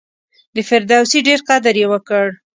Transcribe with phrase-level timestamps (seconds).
[0.55, 2.27] د فردوسي ډېر قدر یې وکړ.